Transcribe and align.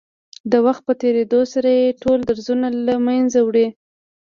د 0.51 0.53
وخت 0.65 0.81
په 0.87 0.93
تېرېدو 1.01 1.39
سره 1.53 1.69
يې 1.79 1.87
ټول 2.01 2.19
درځونه 2.29 2.67
له 2.87 2.95
منځه 3.07 3.39
وړي. 3.43 3.67